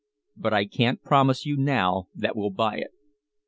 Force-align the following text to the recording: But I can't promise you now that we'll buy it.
But 0.35 0.51
I 0.51 0.65
can't 0.65 1.03
promise 1.03 1.45
you 1.45 1.55
now 1.55 2.07
that 2.15 2.35
we'll 2.35 2.49
buy 2.49 2.77
it. 2.77 2.89